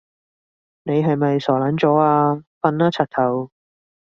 [0.81, 2.41] 你係咪傻撚咗啊？
[2.59, 3.51] 瞓啦柒頭